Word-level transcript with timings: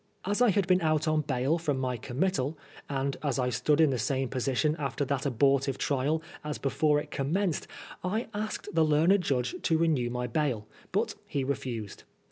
As 0.25 0.41
I 0.41 0.49
had 0.49 0.65
been 0.65 0.81
out 0.81 1.07
on 1.07 1.21
bail 1.21 1.59
from 1.59 1.77
my 1.77 1.95
committal, 1.95 2.57
and 2.89 3.17
as 3.21 3.37
I 3.37 3.51
stood 3.51 3.79
in 3.79 3.91
the 3.91 3.99
same 3.99 4.29
position 4.29 4.75
after 4.79 5.05
that 5.05 5.27
abortive 5.27 5.77
trial 5.77 6.23
as 6.43 6.57
before 6.57 6.99
it 6.99 7.11
commenced, 7.11 7.67
I 8.03 8.25
asked 8.33 8.73
the 8.73 8.83
learned 8.83 9.21
judge 9.21 9.55
to 9.61 9.77
renew 9.77 10.09
my 10.09 10.25
bail, 10.25 10.67
but 10.91 11.13
he 11.27 11.43
refused. 11.43 12.01